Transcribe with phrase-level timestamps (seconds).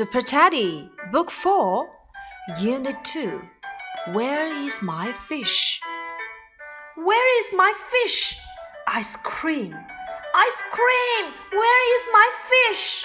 [0.00, 1.86] Super Teddy, Book 4,
[2.58, 3.38] Unit 2.
[4.14, 5.78] Where is my fish?
[6.96, 8.40] Where is my fish?
[8.86, 9.76] Ice cream.
[10.34, 11.34] Ice cream!
[11.52, 13.04] Where is my fish?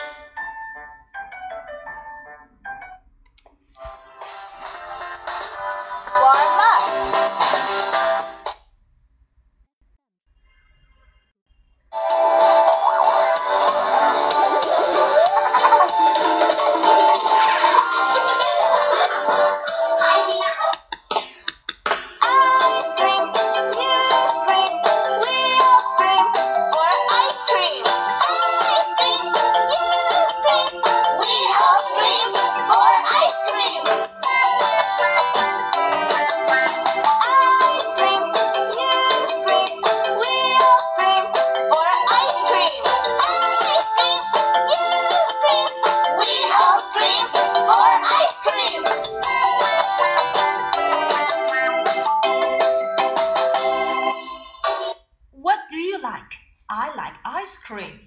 [55.68, 56.32] Do you like?
[56.70, 58.00] I like ice cream.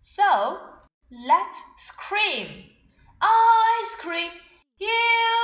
[0.00, 0.58] So,
[1.26, 2.48] let's scream.
[3.22, 4.30] Ice cream,
[4.78, 4.90] you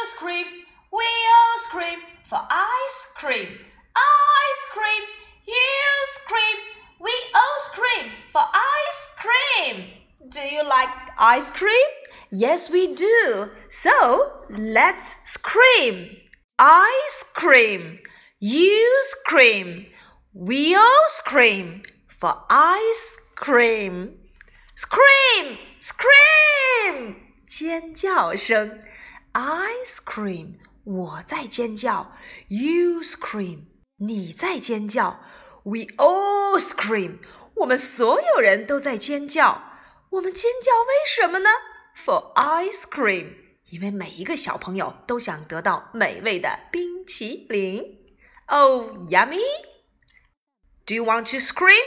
[0.04, 0.44] scream,
[0.92, 3.48] we all scream for ice cream.
[3.96, 5.02] Ice cream,
[5.46, 6.58] you scream,
[7.00, 9.86] we all scream for ice cream.
[10.28, 11.88] Do you like ice cream?
[12.30, 13.50] Yes, we do.
[13.70, 16.16] So, let's scream.
[16.58, 18.00] Ice cream,
[18.38, 19.86] you scream.
[20.33, 21.83] We all scream
[22.19, 24.17] for ice cream.
[24.75, 25.57] Scream!
[25.79, 27.15] Scream!
[27.47, 28.81] 尖叫声，
[29.33, 32.07] ice cream，我在尖叫；
[32.49, 33.65] you scream，
[33.97, 35.17] 你在尖叫；
[35.63, 37.19] we all scream，
[37.55, 39.63] 我们所有人都在尖叫。
[40.11, 41.49] 我们尖叫为什么呢？
[41.95, 43.33] For ice cream，
[43.71, 47.83] 因为每一个小朋友都想得到美味的冰淇淋。
[48.45, 49.41] Oh, yummy!
[50.84, 51.84] Do you want to scream?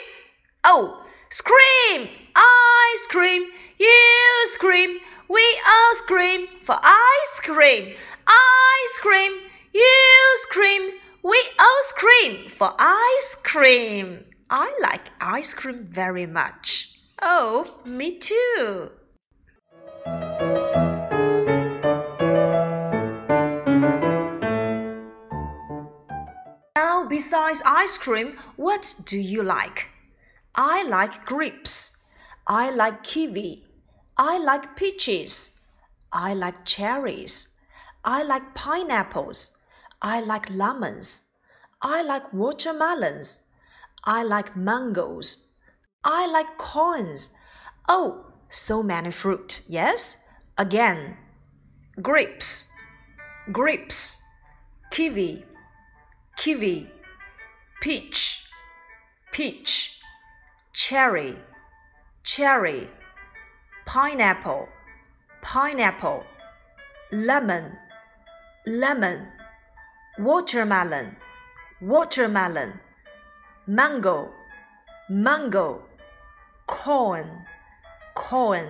[0.64, 2.10] Oh, scream!
[2.34, 3.44] Ice cream!
[3.78, 5.00] You scream!
[5.28, 7.94] We all scream for ice cream!
[8.26, 9.32] Ice cream!
[9.74, 10.92] You scream!
[11.24, 14.24] We all scream for ice cream!
[14.50, 16.98] I like ice cream very much.
[17.22, 18.92] Oh, me too.
[27.16, 29.88] Besides ice cream, what do you like?
[30.54, 31.96] I like grapes.
[32.46, 33.64] I like kiwi.
[34.18, 35.62] I like peaches.
[36.12, 37.56] I like cherries.
[38.04, 39.52] I like pineapples.
[40.02, 41.24] I like lemons.
[41.82, 43.48] I like watermelons.
[44.04, 45.30] I like mangoes.
[46.04, 47.32] I like corns.
[47.88, 49.62] Oh, so many fruit.
[49.70, 50.18] Yes?
[50.58, 51.16] Again.
[52.02, 52.68] Grapes.
[53.54, 54.18] Grapes.
[54.92, 55.46] Kiwi
[56.36, 56.90] kiwi,
[57.86, 58.48] peach,
[59.32, 60.02] peach,
[60.74, 61.38] cherry,
[62.24, 62.90] cherry,
[63.86, 64.68] pineapple,
[65.44, 66.24] pineapple,
[67.12, 67.78] lemon,
[68.66, 69.28] lemon,
[70.18, 71.16] watermelon,
[71.80, 72.74] watermelon,
[73.68, 74.34] mango,
[75.08, 75.84] mango,
[76.66, 77.46] corn,
[78.16, 78.68] corn.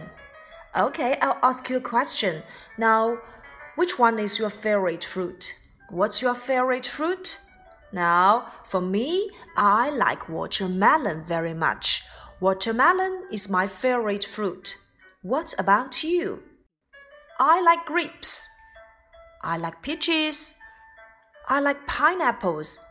[0.76, 2.44] Okay, I'll ask you a question.
[2.78, 3.20] Now,
[3.78, 5.56] which one is your favorite fruit?
[5.90, 7.40] What's your favorite fruit?
[7.96, 12.04] Now, for me, I like watermelon very much.
[12.42, 14.76] Watermelon is my favorite fruit.
[15.22, 16.44] What about you?
[17.40, 18.50] I like grapes.
[19.42, 20.56] I like peaches.
[21.48, 22.82] I like pineapples.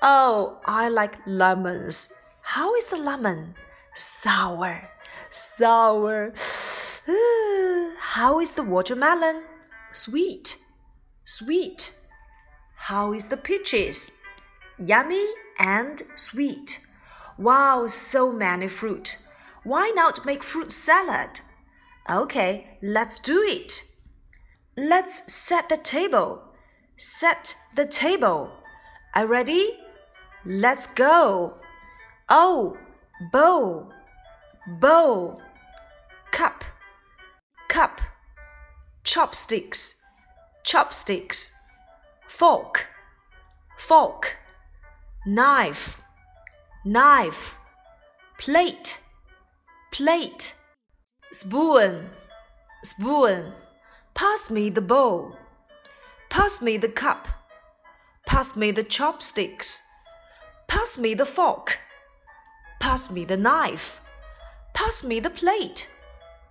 [0.00, 2.12] Oh, I like lemons.
[2.42, 3.56] How is the lemon?
[3.96, 4.80] Sour.
[5.28, 6.34] Sour.
[8.14, 9.42] How is the watermelon?
[9.90, 10.56] Sweet.
[11.24, 11.92] Sweet.
[12.78, 14.12] How is the peaches?
[14.78, 15.26] Yummy
[15.58, 16.80] and sweet.
[17.36, 19.18] Wow, so many fruit.
[19.62, 21.40] Why not make fruit salad?
[22.08, 23.82] Okay, let's do it.
[24.76, 26.42] Let's set the table.
[26.96, 28.52] Set the table.
[29.14, 29.76] Are ready?
[30.46, 31.56] Let's go.
[32.30, 32.78] Oh,
[33.32, 33.92] bowl,
[34.80, 35.42] bowl,
[36.30, 36.64] cup,
[37.68, 38.00] cup,
[39.04, 39.96] chopsticks,
[40.64, 41.57] chopsticks
[42.38, 42.86] fork,
[43.76, 44.36] fork,
[45.26, 46.00] knife,
[46.84, 47.58] knife,
[48.38, 49.00] plate,
[49.90, 50.54] plate,
[51.32, 52.10] spoon,
[52.84, 53.52] spoon.
[54.14, 55.36] Pass me the bowl.
[56.30, 57.26] Pass me the cup.
[58.24, 59.82] Pass me the chopsticks.
[60.68, 61.80] Pass me the fork.
[62.78, 64.00] Pass me the knife.
[64.74, 65.88] Pass me the plate.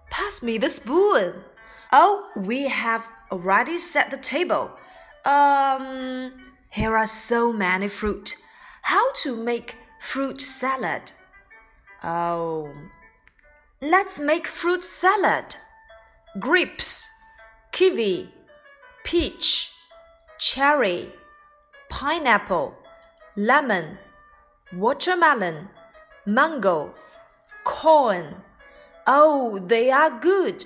[0.09, 1.45] Pass me the spoon.
[1.93, 4.71] Oh, we have already set the table.
[5.27, 6.31] Um,
[6.69, 8.37] here are so many fruit.
[8.83, 11.11] How to make fruit salad?
[12.01, 12.71] Oh,
[13.81, 15.57] let's make fruit salad.
[16.39, 17.09] Grapes,
[17.73, 18.31] kiwi,
[19.03, 19.73] peach,
[20.39, 21.11] cherry,
[21.89, 22.73] pineapple,
[23.35, 23.97] lemon,
[24.71, 25.67] watermelon,
[26.25, 26.93] mango,
[27.65, 28.43] corn.
[29.05, 30.65] Oh, they are good.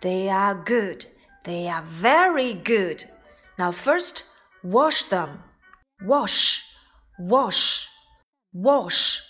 [0.00, 1.06] They are good.
[1.42, 3.04] They are very good.
[3.58, 4.24] Now, first,
[4.62, 5.42] wash them.
[6.02, 6.62] Wash,
[7.18, 7.88] wash,
[8.52, 9.22] wash.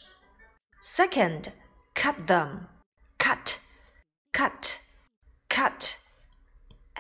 [0.81, 1.53] Second,
[1.95, 2.67] cut them.
[3.19, 3.61] Cut,
[4.33, 4.79] cut,
[5.49, 5.97] cut.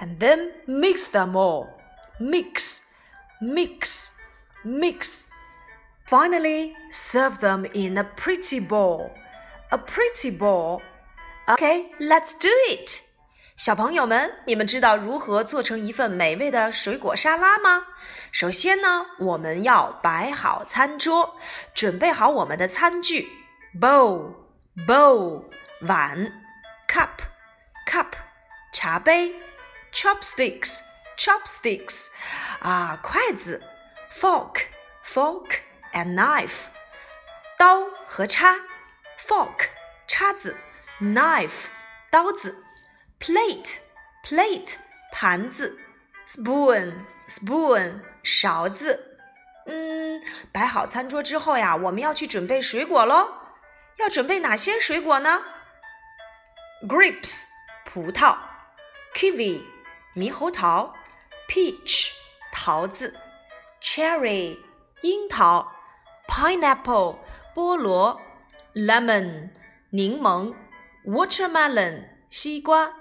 [0.00, 1.68] And then mix them all.
[2.20, 2.82] Mix,
[3.40, 4.12] mix,
[4.64, 5.26] mix.
[6.06, 9.10] Finally, serve them in a pretty bowl.
[9.72, 10.80] A pretty bowl.
[11.48, 13.02] Okay, let's do it.
[13.56, 17.86] 小朋友们，你们知道如何做成一份美味的水果沙拉吗？
[18.30, 21.38] 首先呢，我们要摆好餐桌，
[21.72, 23.26] 准备好我们的餐具
[23.80, 24.34] ：bowl、
[24.86, 25.44] bowl
[25.80, 26.30] 碗、
[26.86, 27.08] cup、
[27.90, 28.08] cup
[28.74, 29.34] 茶杯、
[29.90, 30.80] chopsticks、
[31.16, 32.08] chopsticks
[32.60, 33.62] 啊筷子、
[34.12, 34.66] fork、
[35.02, 35.60] fork
[35.94, 36.66] and knife
[37.56, 38.54] 刀和叉
[39.18, 39.68] ，fork
[40.06, 40.54] 叉子
[41.00, 41.64] ，knife
[42.10, 42.54] 刀子。
[43.20, 43.78] Plate
[44.24, 44.74] plate
[45.12, 45.78] 盘子
[46.26, 46.94] ，spoon
[47.28, 49.18] spoon 勺子。
[49.66, 50.22] 嗯，
[50.52, 53.32] 摆好餐桌之后呀，我们要去准备水果喽。
[53.96, 55.42] 要准备哪些水果呢
[56.86, 57.44] ？Grapes
[57.86, 58.36] 葡萄
[59.14, 59.62] ，kiwi
[60.14, 60.94] 猕猴桃
[61.48, 62.10] ，peach
[62.52, 63.18] 桃子
[63.80, 64.58] ，cherry
[65.00, 65.72] 樱桃
[66.28, 67.18] ，pineapple
[67.54, 68.20] 菠萝
[68.74, 69.50] ，lemon
[69.90, 70.54] 柠檬
[71.06, 72.92] ，watermelon 西瓜。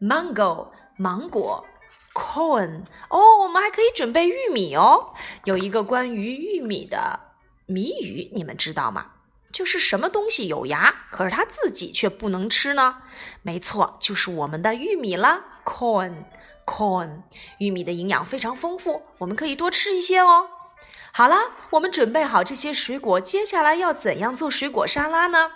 [0.00, 1.66] Mango 芒果
[2.14, 5.14] ，corn 哦，我们还可以准备玉米哦。
[5.44, 7.20] 有一个关于玉米的
[7.66, 9.12] 谜语，你们知道吗？
[9.52, 13.02] 就是什么东西有牙，可是它自己却不能吃呢？
[13.42, 17.22] 没错，就是我们的玉米啦，corn，corn。
[17.58, 20.48] 玉米的营养非常丰富，我们可以多吃一些哦。
[21.12, 25.50] 好了，我们准备好这些水果，接下来要怎样做水果沙拉呢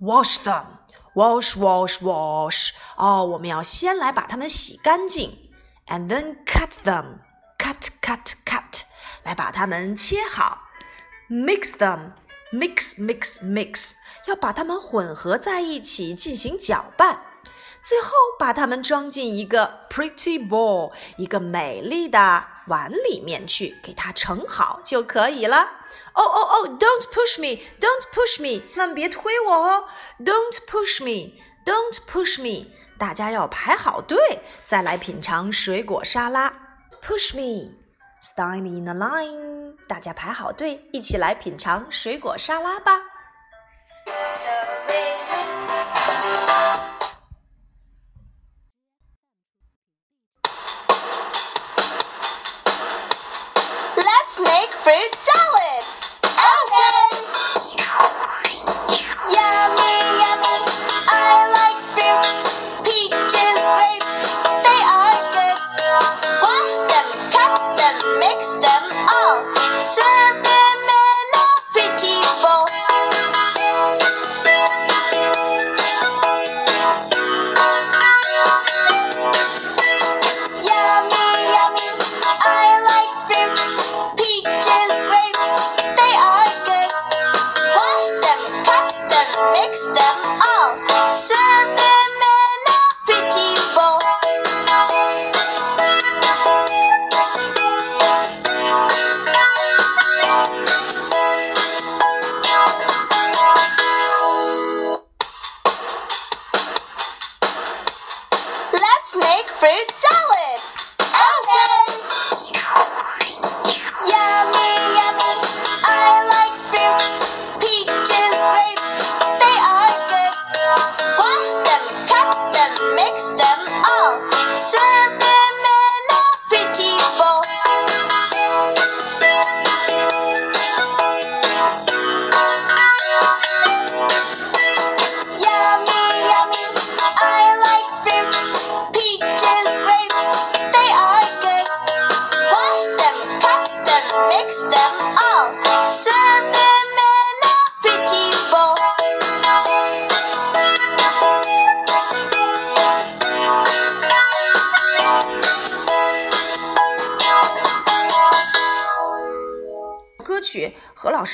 [0.00, 0.64] ？Wash them。
[1.14, 2.70] Wash, wash, wash.
[2.96, 5.50] 哦，我们要先来把它们洗干净
[5.86, 7.18] ，and then cut them.
[7.56, 8.82] Cut, cut, cut.
[9.22, 10.62] 来把它们切好。
[11.30, 12.12] Mix them.
[12.52, 13.94] Mix, mix, mix.
[14.26, 17.20] 要把它们混合在一起进行搅拌。
[17.82, 25.70] 最后把它们装进一个 pretty bowl，一个美丽的碗里面去，给它盛好就可以了。
[26.14, 27.62] 哦哦哦！Don't push me!
[27.80, 28.62] Don't push me!
[28.76, 29.88] 万万别推我哦
[30.20, 31.34] ！Don't push me!
[31.64, 32.70] Don't push me!
[32.98, 34.18] 大家要排好队，
[34.64, 36.52] 再来品尝水果沙拉。
[37.02, 37.74] Push me!
[38.22, 39.76] Stand in a line.
[39.88, 43.02] 大家排好队，一起来品尝水果沙拉吧。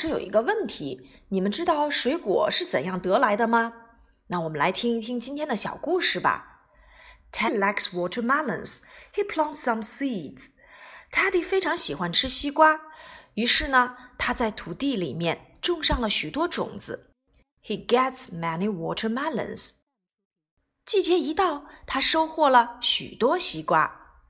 [0.00, 3.74] 师有一个问题，你们知道水果是怎样得来的吗？
[4.28, 6.62] 那我们来听一听今天的小故事吧。
[7.30, 8.78] Teddy likes watermelons.
[9.12, 10.52] He plants some seeds.
[11.12, 12.80] Teddy 非常喜欢吃西瓜，
[13.34, 17.10] 于是呢，他在土地里面种上了许多种子。
[17.62, 19.72] He gets many watermelons.
[20.86, 24.22] 季节一到，他收获了许多西瓜。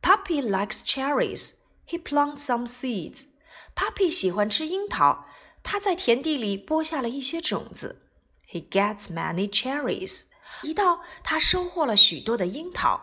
[0.00, 1.56] Puppy likes cherries.
[1.86, 3.26] He plants some seeds.
[3.74, 5.26] Puppy 喜欢吃樱桃，
[5.62, 8.02] 他在田地里播下了一些种子。
[8.48, 10.26] He gets many cherries.
[10.62, 13.00] 一到，他收获了许多的樱桃。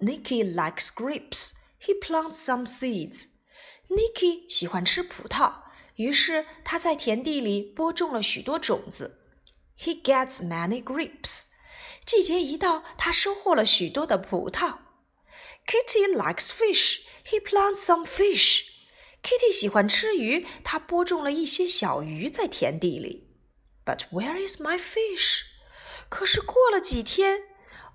[0.00, 1.52] Nicky likes grapes.
[1.82, 3.28] He plants some seeds.
[3.88, 5.62] Nicky 喜欢吃葡萄，
[5.96, 9.18] 于是他在田地里播种了许多种子。
[9.78, 11.44] He gets many grapes.
[12.04, 14.78] 季节一到，他收获了许多的葡萄。
[15.66, 17.00] Kitty likes fish.
[17.24, 18.64] He plants some fish.
[19.25, 23.27] Kitty 喜欢吃鱼，他播种了一些小鱼在田地里。
[23.83, 25.41] But where is my fish？
[26.09, 27.39] 可是过了几天，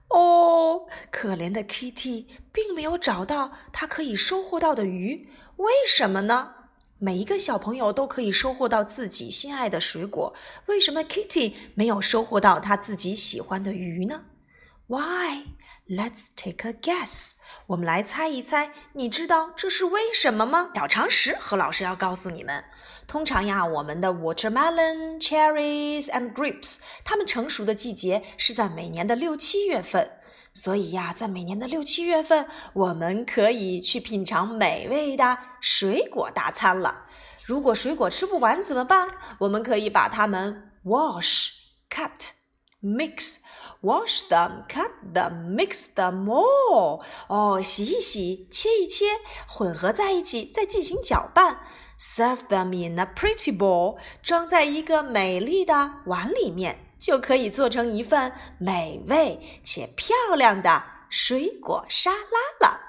[0.08, 5.28] 哦，可怜的 Kitty 并没有找到他可以收获到的鱼。
[5.58, 6.54] 为什么呢？
[6.98, 10.34] 每一个小朋友都可以收获到自己心爱的水果，
[10.66, 14.24] 为什么 Kitty 没有收获到他自己喜欢的鱼呢
[14.88, 15.44] ？Why？
[15.90, 17.32] Let's take a guess。
[17.66, 20.70] 我们来猜一猜，你知道这是为什么吗？
[20.72, 22.62] 小常识，何老师要告诉你们。
[23.08, 30.08] 通常呀，我们的 watermelon、cherries and grapes，它们成熟的季节是在每年的六七月份。
[30.54, 37.06] 所以呀，在每年的六七月份，我们可以去品尝美味的水果大餐了。
[37.44, 39.08] 如果水果吃不完怎么办？
[39.40, 41.48] 我们可以把它们 wash、
[41.90, 42.28] cut、
[42.80, 43.38] mix。
[43.82, 47.02] Wash them, cut them, mix them all。
[47.28, 49.06] 哦，洗一洗，切一切，
[49.48, 51.60] 混合在一起，再进行搅拌。
[51.98, 62.80] Serve them in a pretty bowl，装在一个美丽的碗里面，就可以做成一份美味且漂亮的水果沙拉了。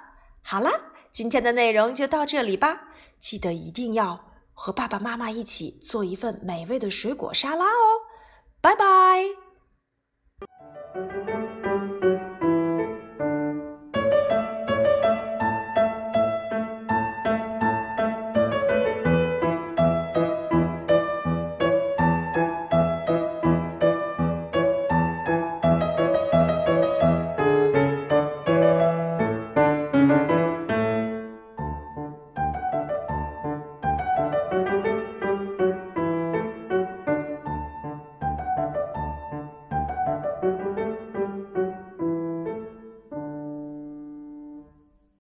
[0.41, 0.71] 好了，
[1.11, 2.89] 今天的内容就到这里吧。
[3.19, 8.01] 记得一定要和爸爸妈妈一起做一份美味的水果沙拉哦。
[8.61, 9.50] 拜拜。
[10.93, 11.30] Thank you.